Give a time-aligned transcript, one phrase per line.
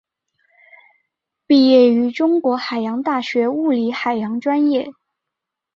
[1.45, 4.89] 毕业于中国海洋大学物理海洋专业。